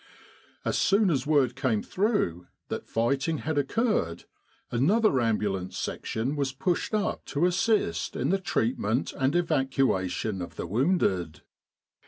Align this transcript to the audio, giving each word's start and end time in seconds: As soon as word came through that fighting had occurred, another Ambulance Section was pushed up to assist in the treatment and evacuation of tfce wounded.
As 0.65 0.79
soon 0.79 1.11
as 1.11 1.27
word 1.27 1.55
came 1.55 1.83
through 1.83 2.47
that 2.69 2.87
fighting 2.87 3.37
had 3.37 3.59
occurred, 3.59 4.23
another 4.71 5.19
Ambulance 5.21 5.77
Section 5.77 6.35
was 6.35 6.53
pushed 6.53 6.95
up 6.95 7.23
to 7.25 7.45
assist 7.45 8.15
in 8.15 8.29
the 8.29 8.39
treatment 8.39 9.13
and 9.13 9.35
evacuation 9.35 10.41
of 10.41 10.55
tfce 10.55 10.67
wounded. 10.69 11.41